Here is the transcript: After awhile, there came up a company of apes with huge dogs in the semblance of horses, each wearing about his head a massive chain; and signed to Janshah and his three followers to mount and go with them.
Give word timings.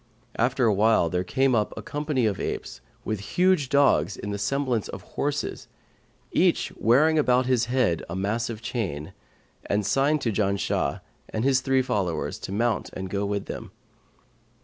After 0.35 0.65
awhile, 0.65 1.09
there 1.11 1.23
came 1.23 1.53
up 1.53 1.75
a 1.77 1.83
company 1.83 2.25
of 2.25 2.39
apes 2.39 2.81
with 3.05 3.19
huge 3.37 3.69
dogs 3.69 4.17
in 4.17 4.31
the 4.31 4.39
semblance 4.39 4.87
of 4.87 5.03
horses, 5.13 5.67
each 6.31 6.73
wearing 6.75 7.19
about 7.19 7.45
his 7.45 7.65
head 7.65 8.03
a 8.09 8.15
massive 8.15 8.63
chain; 8.63 9.13
and 9.67 9.85
signed 9.85 10.21
to 10.21 10.31
Janshah 10.31 11.01
and 11.29 11.43
his 11.43 11.61
three 11.61 11.83
followers 11.83 12.39
to 12.39 12.51
mount 12.51 12.89
and 12.93 13.11
go 13.11 13.27
with 13.27 13.45
them. 13.45 13.69